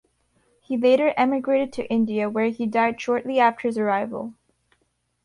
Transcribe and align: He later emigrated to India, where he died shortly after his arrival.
He 0.61 0.77
later 0.77 1.13
emigrated 1.15 1.71
to 1.73 1.87
India, 1.87 2.27
where 2.27 2.49
he 2.49 2.65
died 2.65 2.99
shortly 2.99 3.37
after 3.39 3.67
his 3.67 3.77
arrival. 3.77 4.33